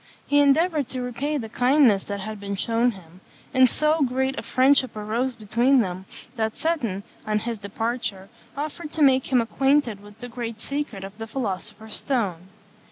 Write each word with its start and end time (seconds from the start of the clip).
He 0.25 0.39
endeavoured 0.39 0.89
to 0.89 1.01
repay 1.03 1.37
the 1.37 1.47
kindness 1.47 2.03
that 2.05 2.21
had 2.21 2.39
been 2.39 2.55
shewn 2.55 2.89
him; 2.93 3.21
and 3.53 3.69
so 3.69 4.01
great 4.01 4.35
a 4.39 4.41
friendship 4.41 4.95
arose 4.95 5.35
between 5.35 5.81
them 5.81 6.05
that 6.37 6.55
Seton, 6.57 7.03
on 7.27 7.37
his 7.37 7.59
departure, 7.59 8.27
offered 8.57 8.91
to 8.93 9.03
make 9.03 9.31
him 9.31 9.41
acquainted 9.41 9.99
with 10.01 10.19
the 10.19 10.27
great 10.27 10.59
secret 10.59 11.03
of 11.03 11.19
the 11.19 11.27
philosopher's 11.27 11.97
stone. 11.97 12.47